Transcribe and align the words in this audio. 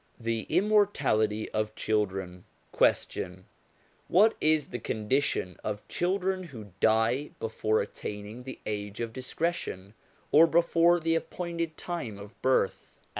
THE 0.19 0.47
IMMORTALITY 0.49 1.51
OF 1.51 1.75
CHILDREN 1.75 2.45
Question. 2.71 3.45
What 4.07 4.35
is 4.41 4.69
the 4.69 4.79
condition 4.79 5.57
of 5.63 5.87
children 5.87 6.41
who 6.45 6.71
die 6.79 7.29
before 7.39 7.81
attaining 7.81 8.41
the 8.41 8.57
age 8.65 8.99
of 8.99 9.13
discretion, 9.13 9.93
or 10.31 10.47
before 10.47 10.99
the 10.99 11.13
appointed 11.13 11.77
time 11.77 12.17
of 12.17 12.41
birth 12.41 12.95